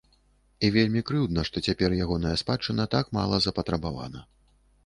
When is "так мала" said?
2.97-3.35